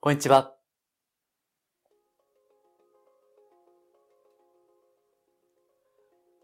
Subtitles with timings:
[0.00, 0.54] こんにちは。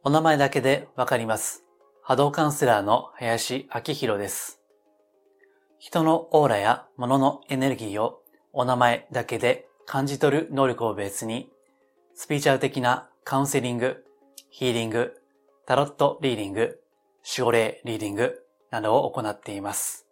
[0.02, 1.62] お名前だけでわかります。
[2.02, 4.60] 波動カウンセラーの林明宏です。
[5.78, 8.22] 人のオーラや物のエネルギーを
[8.52, 11.48] お名前だけで感じ取る能力をベースに、
[12.16, 14.04] スピーチャル的なカウンセリング、
[14.50, 15.14] ヒーリング、
[15.64, 16.80] タロットリーディング、
[17.24, 18.34] 守護霊リーディング
[18.72, 20.08] などを行っています。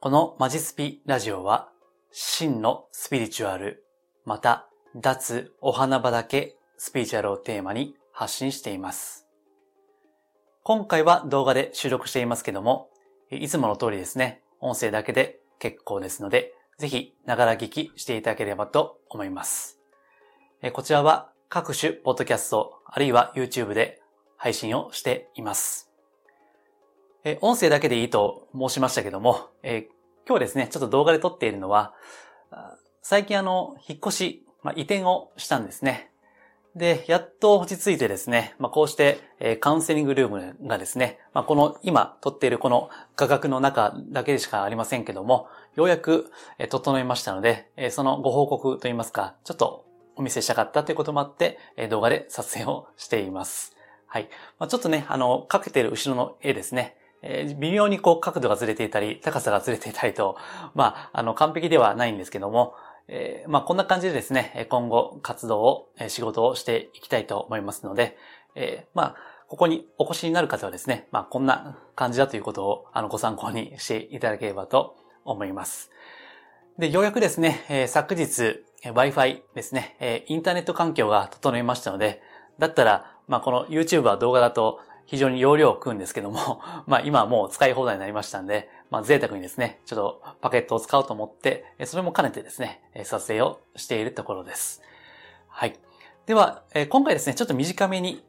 [0.00, 1.70] このマジスピラジオは、
[2.20, 3.84] 真のスピリチュアル、
[4.24, 9.28] また、脱お花畑スピリチュアルをテーマに発信しています。
[10.64, 12.90] 今回は動画で収録していますけども、
[13.30, 19.78] いつもの通りですね、音声だけで結構ですので、ぜひ、ながら聞きしていただければと思います。
[20.72, 24.02] こちらは各種ポッドキャスト、あるいは YouTube で
[24.36, 25.88] 配信をしています。
[27.42, 29.50] 音声だけでいいと申しましたけども、
[30.28, 31.94] 今日ですね、ちょっと動画で撮っているのは、
[33.00, 36.10] 最近あの、引っ越し、まあ、移転をしたんですね。
[36.76, 53.74] で、やっと落ち着いてですね、まあ、こうして、えー、カウンセリングルームがですね、まあ、この今撮っているこの画角の中だけでしかありませんけども、ようやく、えー、整いましたので、えー、そのご報告といいますか、ちょっとお見せしたかったということもあって、え、動画で撮影をしています。
[54.06, 54.28] はい。
[54.58, 56.97] まあ、ちょっとね、あの、かけている後ろの絵ですね。
[57.22, 60.36] えー、微妙にこう角度がずれていたり、高さがずれていたりと、
[60.74, 62.74] まあ、あの、完璧ではないんですけども、
[63.08, 68.16] えー、まあ、こんな感じでですね、今後活動を、仕事をしていきたいと思いますので、
[68.54, 69.16] えー、まあ、
[69.48, 75.90] ここにお越しになる方はですね、まあ、こんな感じだということを、あの、ご参考にしていただければと思います。
[76.78, 82.22] で、ようやくですね、えー、昨日、Wi-Fi ですね、えー、インターネット環境が整いましたので、
[82.58, 94.82] だったら、まあ、この YouTube は動画だと非常に容量を食うんですけども、 まあ、今はもう使い放題になりましたんで、まあ、贅沢にですね、ちょっとパケットを使おうと思って、それも兼ねてですね、撮影をしているところです。
[95.48, 95.78] はい。
[96.26, 98.22] では、今回ですね、ちょっと短めに、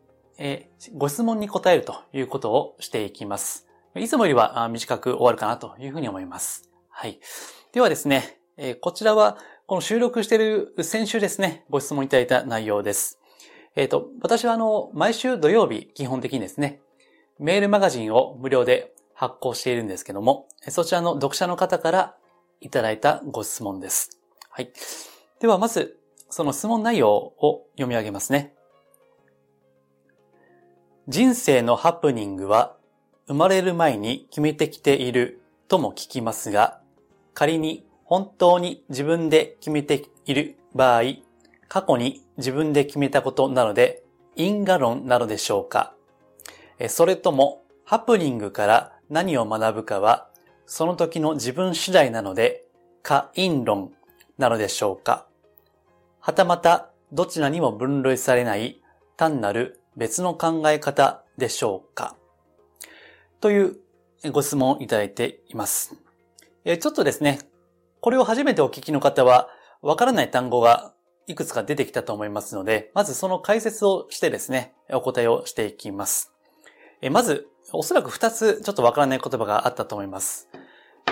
[0.96, 3.68] ご質問に答えるということをしていきます。
[3.96, 6.70] いつもよりは短く終わるかなというふうに思います。
[6.88, 7.20] はい。
[7.74, 8.40] ではですね、
[8.80, 9.38] こちらは、
[9.68, 13.19] この収録している先週ですね、ご質問いただいた内容です。
[13.76, 16.82] えっ、ー、と、私はあの、毎週土曜日、基本的にですね、
[17.40, 22.16] メールマガジンを無料で発行しているんですけども、そちらの読者の方から
[22.62, 24.20] いただいたご質問です。
[24.50, 24.72] はい。
[25.40, 25.98] では、まず、
[26.30, 28.54] その質問内容を読み上げますね。
[31.08, 32.78] 人生のハプニングは
[33.28, 36.82] 生まれる前に決めてきているとも聞きますが、
[37.34, 41.04] 仮に本当に自分で決めている場合、
[41.70, 44.04] 過去に自分で決めたことなので、
[44.36, 45.94] 因果論なのでしょうか？
[46.90, 50.30] それとも、ハプニングから何を学ぶかは、
[50.66, 52.66] その時の自分次第なので、
[53.04, 53.92] 可因論
[54.38, 55.28] なのでしょうか？
[56.20, 58.82] はたまた、どちらにも分類されない
[59.18, 62.16] 単なる別の考え方でしょうか？
[63.42, 63.78] という
[64.32, 65.96] ご質問をいただいています。
[66.66, 67.40] ちょっとですね、
[68.02, 69.50] これを初めてお聞きの方は、
[69.82, 70.94] わからない単語が
[71.30, 76.34] いくつか出てきたと思いますので、まずその解説をしてですね、お答えをしていきます。
[77.12, 80.50] まず、おそらく二つちょっとわからない言葉があったと思います。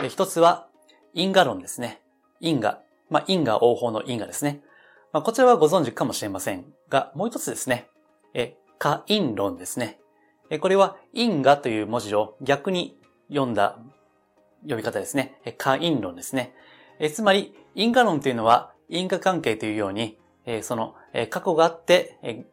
[0.09, 0.69] 一つは、
[1.13, 2.01] 因果論ですね。
[2.39, 2.81] 因果。
[3.11, 4.61] まあ、因果応報の因果ですね。
[5.13, 7.87] まあ、こちらはご存知かもしれませんが、もう一つですね。
[8.33, 9.99] え、可因論ですね。
[10.49, 12.97] えこれは因果という文字を逆に
[13.29, 13.77] 読んだ
[14.67, 15.39] 呼び方ですね。
[15.59, 16.55] 可因論ですね。
[16.97, 20.17] えつまり、因果論というのは因果関係というように、
[20.61, 20.95] その
[21.29, 22.45] 過去があって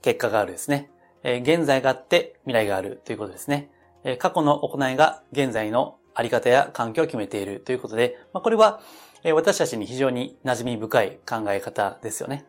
[0.00, 0.90] 結果があるですね。
[1.22, 3.70] 現在があって未来があるということですね。
[4.18, 8.80] 過去の行いが現在のあり方や環境を決めているということで、これは
[9.34, 12.44] 私たちに非常に馴染み深い考え方ですよね。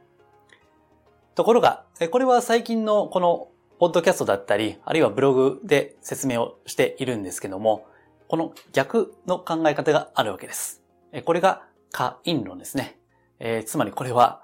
[1.35, 3.49] ところが、これは最近のこの
[3.79, 7.85] ポッドキャストだったり、あるいはブログで説明をしているんですけども、
[8.27, 10.81] この逆の考え方があるわけです。
[11.25, 12.97] これが可因論ですね。
[13.45, 14.42] えー、つまりこれは、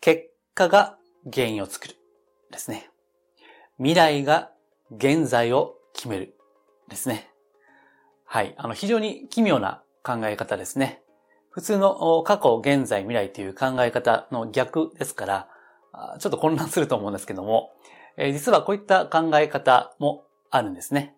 [0.00, 0.96] 結果が
[1.30, 1.94] 原因を作る。
[2.50, 2.88] ですね。
[3.76, 4.50] 未来が
[4.90, 6.34] 現在を決める。
[6.88, 7.28] ですね。
[8.24, 8.54] はい。
[8.56, 11.02] あの、非常に奇妙な考え方ですね。
[11.50, 15.48] 普通の過去、現在、未来という考え方の逆ですから、
[16.18, 17.72] ちょっと混乱すると思うんですけども、
[18.16, 21.14] え実はこういった考え方もあるんですね。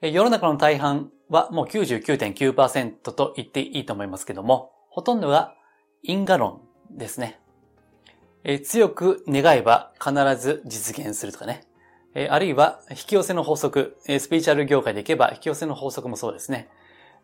[0.00, 5.57] 世の中の大半はもう99.9%と言っていいと思いますけども、ほとんどが
[6.02, 6.60] 因果論
[6.90, 7.38] ですね。
[8.44, 11.62] え、強く願えば必ず実現するとかね。
[12.14, 16.68] え、あるいは引き寄せの法則、え、スピーチャル業界でいけば引き寄せの法則もそうですね。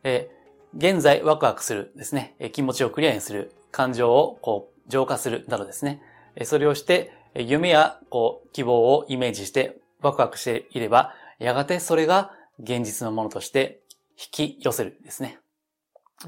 [0.02, 0.30] え
[0.76, 6.00] 現在ワクワクするですね、気持ちをクリアにする、感情をこう浄化するなどですね、
[6.44, 13.80] それをして、夢やこう希望をイメージしてワクワクしていれば、やがてそれが現実のものとして
[14.16, 15.38] 引き寄せるですね。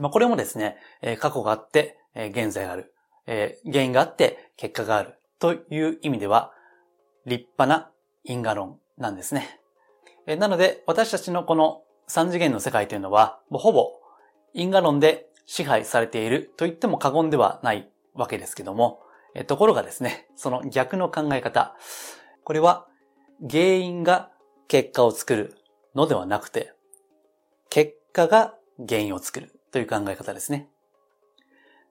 [0.01, 0.77] まあ、これもですね、
[1.21, 2.93] 過去があって、え現在がある。
[3.27, 5.15] え原因があって結果がある。
[5.39, 6.53] という意味では、
[7.27, 7.91] 立派な
[8.25, 9.61] 因果論なんですね。
[10.27, 13.93] えなので、私たちのこの三次元の世界というのは、もうほぼ
[14.55, 19.01] 因果論で支配されていると言っても過言ではないわけですけども、
[19.35, 21.77] えところがですね、その逆の考え方、
[22.45, 22.87] これは
[23.49, 24.31] 原因が
[24.69, 25.55] 結果を作る
[25.95, 26.73] のではなくて、
[27.69, 28.55] 結果が
[28.89, 30.71] 原因を作るという考え方ですね。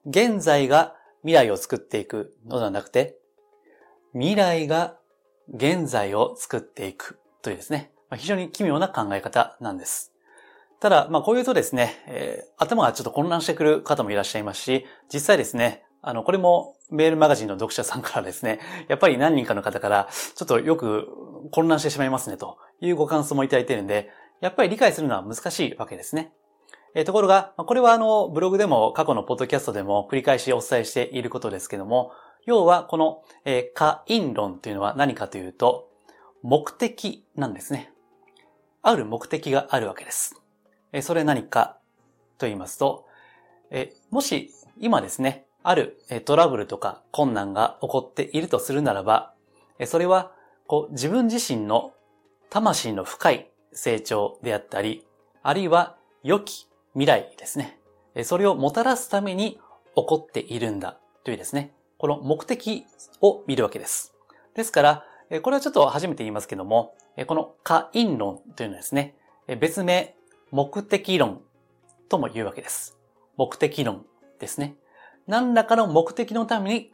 [0.06, 3.16] 現在が未来を作っていくのではなくて、
[4.12, 4.96] 未来が
[5.52, 10.12] 現在を作っていくというですね、非常に奇妙な考え方なんです。
[10.80, 21.08] ただ、まあこう言うとですね、えー、頭がちょっと混乱してくる方もいらっしゃいますし、実際ですね、あの、これもメールマガジンの読者さんからですね、 やっぱり何人かの方から、ちょっとよく
[21.50, 24.10] 混乱してしまいますね、というご感想もいただいているんで、
[24.40, 26.32] やっぱり理解するのは難しいわけですね。
[26.96, 32.12] えー、ところが、これはあの、ブログでも過去のポッドキャストでも繰り返しお伝えしていることですけども、
[32.46, 35.90] 要はこの、えー、可因論というのは何かというと、
[36.42, 37.92] 目的なんですね。
[38.80, 40.40] ある目的があるわけです。
[40.92, 41.76] えー、それ何か
[42.38, 43.04] と言いますと、
[43.70, 49.34] えー、もし今ですね、あるトラブルとか困難が起こっているとするならば、
[49.84, 50.32] それは
[50.66, 51.92] こう自分自身の
[52.48, 55.04] 魂の深い成長であったり、
[55.42, 57.78] あるいは良き未来ですね。
[58.24, 59.60] それをもたらすために
[59.94, 61.74] 起こっているんだというですね。
[61.98, 62.86] この目的
[63.20, 64.14] を見るわけです。
[64.54, 65.04] ですから、
[65.42, 66.94] これはちょっと初めて言いますけども、
[67.26, 69.14] この可因論というのはですね、
[69.60, 70.16] 別名、
[70.50, 71.42] 目的論
[72.08, 72.96] とも言うわけです。
[73.36, 74.06] 目的論
[74.38, 74.76] ですね。
[75.26, 76.92] 何らかの目的のために、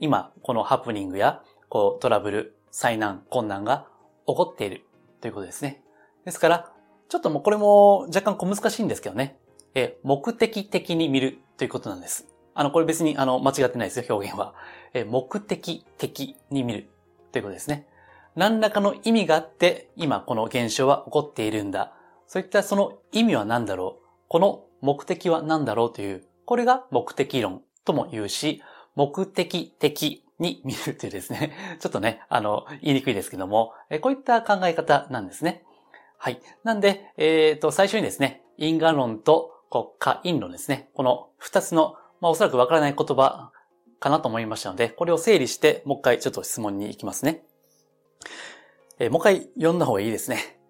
[0.00, 3.86] 今、このハプニングや、こう、トラブル、災難、困難が
[4.26, 4.84] 起こっている
[5.20, 5.80] ということですね。
[6.24, 6.72] ですから、
[7.08, 9.38] ちょっともうこれも若干小難しいんですけどね。
[9.74, 12.28] え、目的的に見るということなんです。
[12.54, 14.54] あの、これ別に、あの、間違ってないですよ、表現は。
[14.92, 16.88] え、目的的に見る
[17.32, 17.88] ということですね。
[18.36, 21.92] 何らかの意味があって、今この現象は起こっているんだ。
[22.26, 28.62] そういったその意味は何だろうこの目的は何だろうという、これが目的論とも言うし、
[28.96, 35.64] 目的的に見るというですね、 ちょっとね、あの、言いにくいですけども、えこういった考え方なんですね。
[36.18, 36.40] はい。
[36.64, 40.88] なんで、えっ、ー、と、最初にですね、因果論と、こう、可因論ですね。
[40.94, 43.50] この二つのまあおそらくわからない言葉
[43.98, 47.42] かなと思いましたので、これを整理して、もう一回ちょっと質問に行きますね。
[49.00, 50.60] えー、もう一回読んだ方がいいですね。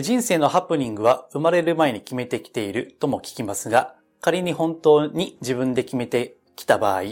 [0.00, 7.02] 人生のハプニングは生まれる前に決めてきているとも聞きますが、仮に本当に自分で決めてきた場合、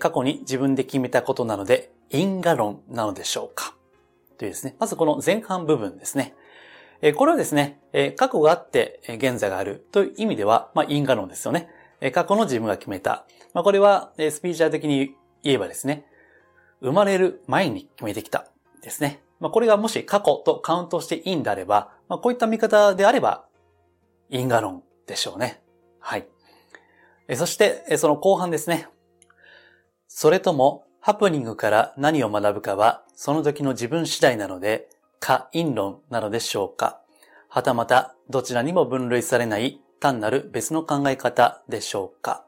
[0.00, 3.76] 過去に自分で決めたことなので、因果論なのでしょうか？
[4.36, 4.74] というですね。
[4.80, 6.34] まずこの前半部分ですね。
[7.16, 7.80] これはですね、
[8.16, 11.68] 過去があって現在があるという意味では、まあ、因果論ですよね。
[12.12, 13.26] 過去の自分が決めた。
[13.54, 16.04] まあ、これは、スピーチャー的に言えばですね、
[16.80, 18.46] 生まれる前に決めてきた。
[18.82, 19.22] ですね。
[19.40, 23.44] まあ、これがもし過去とカウントしていいんであれば、まあ、こういった見方であれば、
[24.28, 25.62] 因果論でしょうね。
[25.98, 26.26] はい。
[27.34, 28.88] そして、その後半ですね。
[30.08, 34.88] それとも、ハプニングから何を学ぶかは、その時の自分次第なので、
[35.20, 37.00] 可因論なのでしょうか？
[37.48, 42.44] はたまた、どちらにも分類されない単なる別の考え方でしょうか？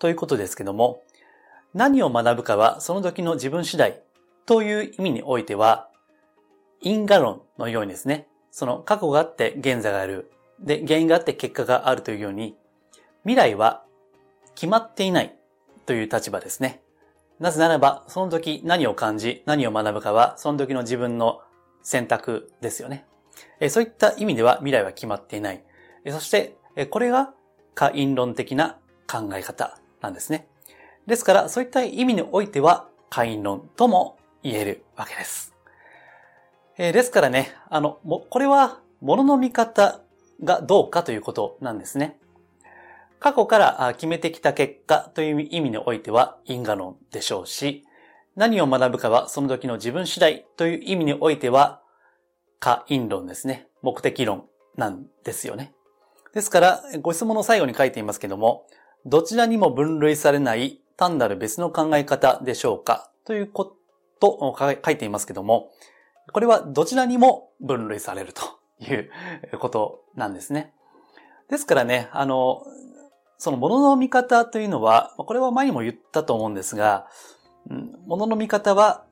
[0.00, 1.02] ということですけども、
[1.72, 4.02] 何を学ぶかはその時の自分次第
[4.46, 5.88] という意味においては、
[6.80, 12.56] 因果論のようにですね、その過去があって現在がある、で、原因があって結果があるというように、
[13.22, 13.84] 未来は
[14.56, 15.36] 決まっていない
[15.86, 16.82] という立場ですね。
[17.38, 21.42] なぜならば、その時何を感じ、何を学ぶかは、その時の自分の
[21.82, 23.06] 選択ですよね。
[23.68, 25.62] そういった意味では未来は決まっていない。
[26.08, 26.56] そして、
[26.90, 27.32] これが
[27.74, 30.46] 可因論的な考え方なんですね。
[31.06, 35.54] ですから、そういった意味においては、可因論とも言えるわけです。
[36.76, 40.00] ですからね、あの、これは、物の見方
[40.44, 42.18] がどうかということなんですね。
[43.18, 47.84] 過去から決めてきた結果という意味においては因果論でしょうし、
[48.40, 51.82] 何を学ぶかはその時の自分次第という意味においては、
[52.58, 53.68] 可因論ですね。
[53.82, 54.46] 目的論
[54.78, 55.74] なんですよね。
[56.32, 58.64] ですから、ご質問の最後に書いていますけども、
[59.04, 63.76] どちらにも分類されない単なる別の考え方でしょうかというこ
[64.20, 65.70] とを書いていますけども、
[66.32, 68.42] これはどちらにも分類されると
[68.80, 69.10] いう
[69.58, 70.72] ことなんですね。
[71.50, 72.62] ですからね、あの、
[73.36, 77.06] その物の見方というのは、これは前にも言ったと思うんですが、
[78.06, 79.04] 物の見方は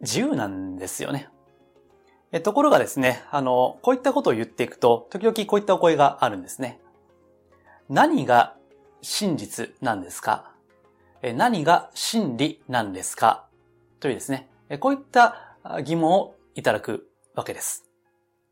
[0.00, 1.28] 自由なんですよね。
[2.32, 6.80] えところがですね、あの、こういったことを言っていくと、時々こういったお声があるんですね。
[7.88, 8.56] 何が
[9.02, 10.50] 真実なんですか？
[11.34, 13.46] 何が真理なんですか？
[14.00, 14.48] というですね、
[14.80, 17.84] こういった疑問をいただくわけです。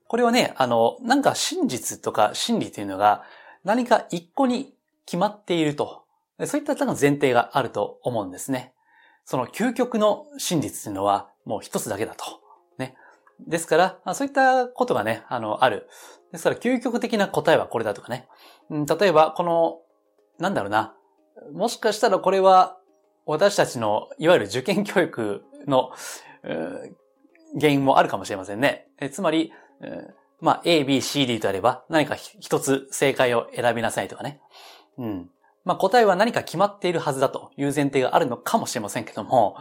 [0.06, 3.24] これはね、あの、なんか真実とか真理というのが
[3.64, 4.74] 何か一個に
[5.06, 6.04] 決まっていると、
[6.44, 8.74] そういった前提があると思うんですね。
[9.24, 12.24] その究極の真実というのはもう一つだけだと。
[12.78, 12.94] ね。
[13.46, 15.88] ですから、そういったことがね、あの、ある。
[16.32, 18.28] ですから、究極的な答えはこれだとかね。
[18.70, 19.80] 例えば、この、
[20.38, 20.94] なんだろうな。
[21.52, 22.76] もしかしたらこれは、
[23.26, 25.90] 私たちの、いわゆる受験教育の、
[27.58, 28.88] 原因もあるかもしれませんね。
[29.12, 29.52] つまり、
[30.40, 34.40] まあ、A, B, C, D とあれば、何か一つ正解を選びなさいとかね。
[34.98, 35.30] うん。
[35.64, 39.56] まあ、答えは何か決まっているはずだという前提があるのかもしれませんけども、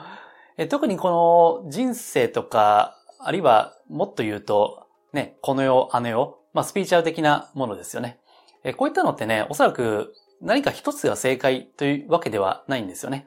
[0.57, 8.19] え特にこの人生とか、あるいはもっと言うと、ね、この世、あの世、まあ、スピーチャー的なものですよね。
[8.63, 13.25] えこういったのってね、おそらく何か一つが正解というわけではないんですよね。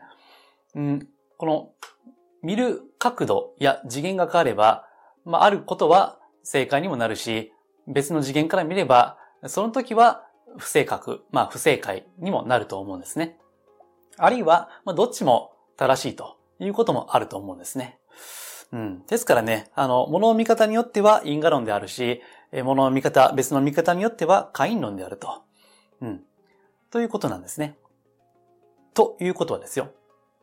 [0.75, 1.71] うん、この
[2.43, 4.87] 見る角度や次元が変われば、
[5.25, 7.53] まあ、あることは正解にもなるし、
[7.87, 10.27] 別の次元から見れば、その時は
[10.59, 13.39] 不正確、まあ不正解にもなると思うんですね。
[14.19, 17.99] あるいは、まあ、どっちも正しいということもあると思うんですね。
[18.73, 19.07] うん。
[19.07, 25.43] ですからね、あの、物の見方によっては因果論であるし、物の見方、別の見方によっては会員論であると。
[26.01, 26.23] うん。
[26.91, 27.77] ということなんですね。
[28.95, 29.93] ということはですよ。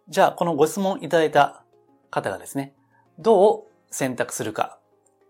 [0.08, 1.64] じゃあ、このご質問いただいた
[2.10, 2.74] 方がですね、
[3.20, 4.80] どう選択するか、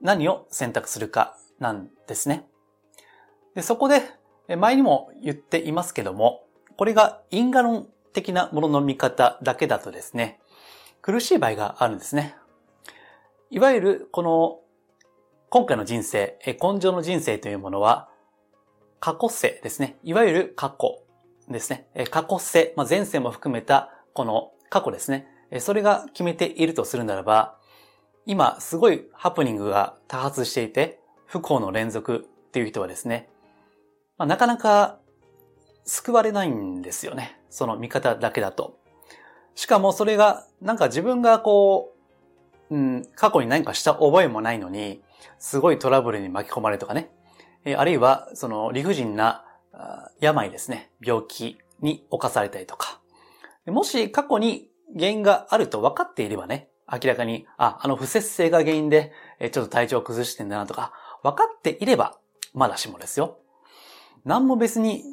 [0.02, 2.48] 何を選択するかなんですね。
[3.56, 4.02] でそこで、
[4.58, 6.44] 前にも言っていますけども、
[6.78, 10.40] これが因果論的なものの見方だけだとですね、
[11.02, 12.36] 苦しい場合があるんですね。
[13.50, 14.60] いわゆる、この、
[15.50, 18.10] 今回の人生、根性の人生というものは、
[19.00, 19.98] 過去世ですね。
[20.04, 21.04] いわゆる過去
[21.48, 21.88] ですね。
[22.12, 25.28] 過去世、まあ、前世も含めた、この過去ですね。
[25.60, 27.58] それが決めているとするならば、
[28.26, 33.30] 今すごいハプニングが多発していて、不幸の連続っていう人はですね、
[34.20, 35.00] まあ、なかなか
[35.86, 37.40] 救われないんですよね。
[37.50, 38.78] その見方だけだと。
[39.56, 41.96] しかもそれが、なんか自分がこ
[42.70, 45.02] う、うん、過去に何かした覚えもないのに、
[45.40, 47.10] すごいトラブルに巻き込まれるとかね。
[47.66, 49.46] えあるいは、その理不尽な
[50.20, 50.92] 病ですね。
[51.02, 53.00] 病気に侵されたりとか。
[53.68, 60.92] もし過去に原因があると分かっていればね、明らかに、あ、あの不節制が原因で、ちょっと体調を崩してんだなとか、
[61.24, 62.18] 分かっていれば、
[62.54, 63.38] まだしもですよ。
[64.26, 65.04] 何も別に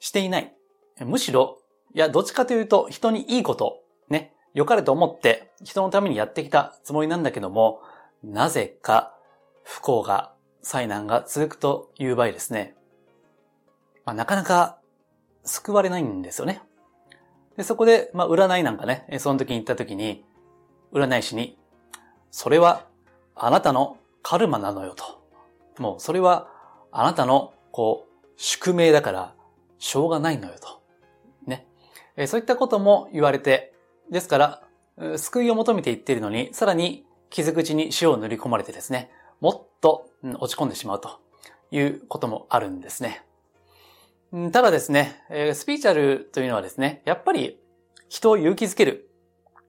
[0.00, 0.54] していない。
[1.00, 1.58] むしろ、
[1.94, 7.80] いや、どっちかというと、人にいいこと、ね、良かれと思って、人のためにやってきたつもりなんだけども、
[8.22, 9.14] なぜか、
[9.62, 12.74] 不幸が、災難が続くという場合ですね。
[14.04, 14.80] まあ、なかなか
[15.44, 16.62] 救われないんですよね。
[17.56, 20.24] で、そこで、まあ、占いなんかね、その時に行った時に、
[20.92, 21.58] 占い師に、
[22.30, 22.86] それは
[23.34, 25.04] あなたのカルマなのよと。
[25.78, 26.48] もう、それは
[26.90, 28.07] あなたの、こう、
[28.38, 29.34] 宿命だから、
[29.78, 30.80] しょうがないのよと。
[31.46, 31.66] ね。
[32.26, 33.74] そういったことも言われて、
[34.10, 34.38] ですか
[34.96, 41.20] ら、救いを求めていっているのに、さらに傷口に塩を塗り込まれてですね、もっと落ち込んでしまうと
[41.70, 43.24] いうこともあるんですね。
[44.52, 47.60] ただですね、スピーチャルというのはですね、やっぱり
[48.08, 49.10] 人を勇気づける、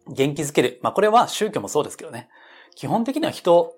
[0.07, 0.79] 元気づける。
[0.81, 2.29] まあこれは宗教もそうですけどね。
[2.75, 3.75] 基本的には人を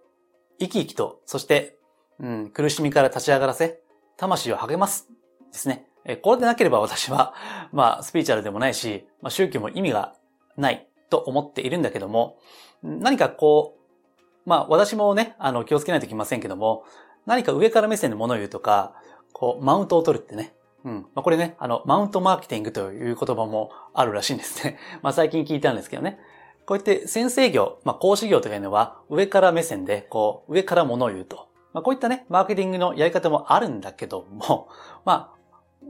[0.59, 1.77] 生き生きと、そして、
[2.19, 3.80] うん、苦しみから立ち上がらせ、
[4.21, 5.09] 魂を励ます
[5.51, 5.87] ですね。
[6.21, 7.33] これでなければ私は、
[7.73, 10.13] まあスピーチャルでもないし、まあ宗教も意味が
[10.57, 12.37] ないと思っているんだけども、
[12.83, 16.83] 何かこう、まあ私もね、あの気をつけないといけませんけども、
[17.25, 18.93] 何か上から目線で物を言うとか、
[19.33, 20.93] こう、マウントを取るってね、うん。
[21.13, 24.79] まあ、これね、あの、マウントマーケティングという言葉もあるらしいんですね。
[25.03, 26.19] まあ、最近聞いたんですけどね。
[26.65, 31.50] こうやって先生業、まあ、講師業というのは上から目線で、こう、上から物を言うと。
[31.73, 34.69] まあ、こういったね、マーケティングのやり方もあるんだけども、
[35.05, 35.33] ま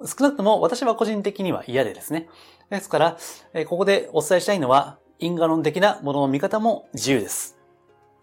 [0.01, 2.29] あ、少なくとも私は個人的には嫌でですね。
[2.69, 3.17] ですから、
[3.67, 7.57] ここでお伝えしたいのは、因果論的なものの見方も自由です。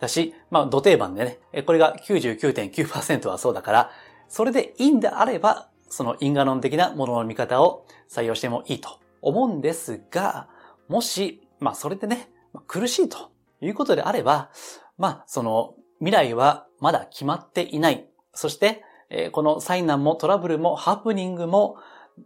[0.01, 3.91] だし、まあ、土定番でね、これが99.9%はそうだから、
[4.29, 10.49] それでいいんであれば、その因果論的なものの見方を採用してもいいと思うんですが、
[10.89, 12.31] もし、まあそれでね、
[12.67, 14.51] 苦しいということであれば、
[14.97, 18.07] まあその未来はまだ決まっていない。
[18.35, 21.77] そしてえこの災難もトラブルもハプニングも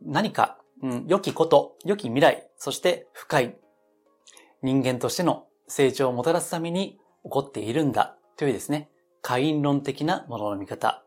[0.05, 3.57] 何か、うん、良きこと、良き未来、そして深い
[4.63, 8.89] 人間としての成長をもたらすために起こっているんだというですね、
[9.21, 11.05] 会員論的なものの見方、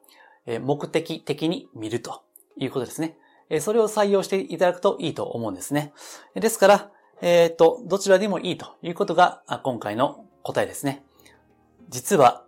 [0.61, 2.23] 目的的に見ると
[2.57, 3.17] いうことですね。
[3.59, 5.93] それを採用していただくといいと思うんですね。
[6.35, 11.03] ですから、えっ、と、どちらでもいいということが今回の答えですね。
[11.89, 12.44] 実は、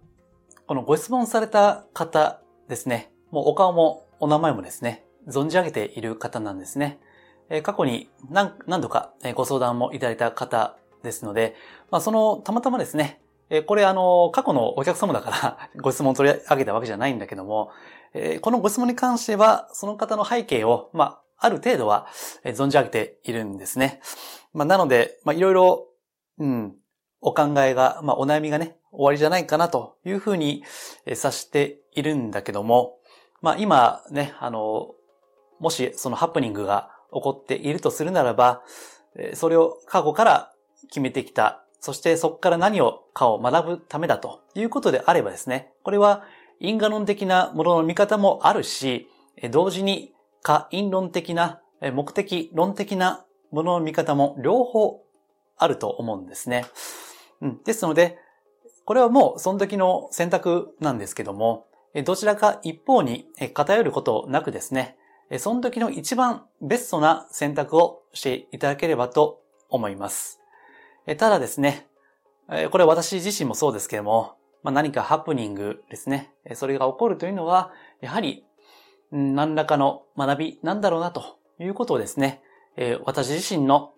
[0.67, 6.99] このご質問された方ですね、もうお顔もお名前もですね、存じ上げている方なんですね。
[7.49, 11.55] え過去に何度かご相談もいただいた方ですので、
[11.89, 17.71] まあ、その、たまたまですね、えこれあの、過去のお客様だから ご質問を取り上げたわけじゃないんだけども、
[18.13, 22.07] えこのご質問に関しては、その方の背景を、まあ、ある程度は
[22.43, 24.01] 存じ上げているんですね。
[24.51, 25.87] まあ、なので、まあ、いろいろ、
[26.39, 26.75] うん、
[27.21, 30.63] お考えが、まあ、お悩みがね、終わりじゃないかなというふうに
[31.05, 32.97] 察しているんだけども、
[33.41, 34.95] まあ、今ね、あの、
[35.59, 38.63] もしそのハプニングが起こっているとするならば、
[39.33, 40.53] それを過去から
[40.89, 46.23] 決めてきた、そしてそこから何をかを学ぶためだということであればですね、これは
[46.59, 49.07] 因果論的なものの見方もあるし、
[49.51, 51.61] 同時に可因論的な
[51.93, 55.03] 目的論的なものの見方も両方
[55.57, 56.65] あると思うんですね。
[57.41, 58.17] うん、ですので、
[58.87, 61.67] これはもうその時の選択なんですけども、
[62.05, 64.95] どちらか一方に偏ることなくですね、
[65.39, 70.39] その時の一番ベストな選択をしていただければと思います。
[71.17, 71.85] ただですね、
[72.71, 78.45] これ私自身もそうですけども、何かハプニングですね、それが起こるというのは、やはり
[79.11, 82.41] 何らかの学びなんだろうなということをですね、
[83.03, 83.91] 私自身の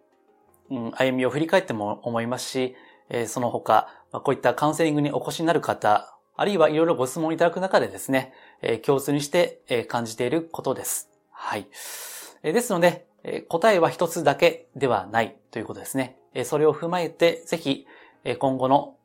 [0.67, 2.75] 歩みを振り返っても思いますし、
[3.10, 11.10] えその他、まあこういったカウンセリングにお越しになる方、あるいはいろいろご質問いただく中でですね、え共通にしてえ感じていることです。
[11.32, 11.68] はい。
[12.44, 16.18] えですので、え答えは一つだけではないということですね。
[16.34, 17.86] えそれを踏まえて、ぜひ
[18.24, 18.95] え今後の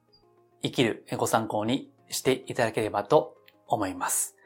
[0.62, 3.36] 生きるご参考にしていただければと
[3.66, 4.36] 思います。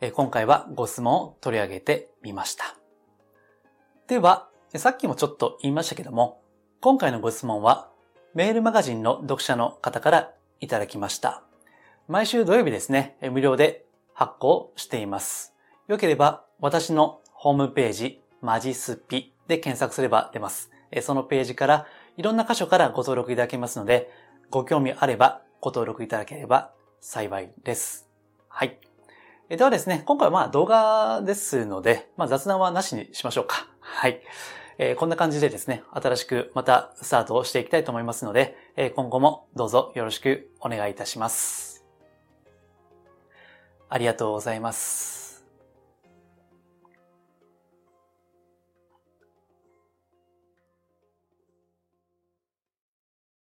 [0.00, 2.76] え今回はご質問を取り上げてみました。
[4.06, 6.40] では、さっきもちょっと言いましたけども、
[6.80, 7.90] 今回のご質問は
[8.36, 11.42] メールマガジンの読者の方からいただきました。
[12.06, 15.54] 毎週土曜日ですね、無料で発行しています。
[15.88, 20.70] よければ私のホームページ、マジスピで検索すれば出ます。
[21.00, 21.86] そのページから
[22.18, 24.10] いろんな箇所からご登録いただけますので、
[24.50, 28.06] ご興味あればご登録いただければ幸いです。
[28.48, 28.78] はい。
[29.48, 33.66] ではですね、今回はまあ動画ですので、まあ雑談はなしにしましょうか。
[33.80, 34.20] はい。
[34.78, 41.84] え、こんな感じでですね、新しくまたスタートをしていきたいと思いますので、え、今後もどうぞよろしくお願いいたします。
[43.88, 45.25] ありがとうございます。